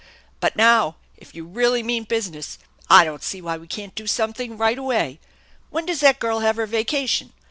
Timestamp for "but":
0.39-0.55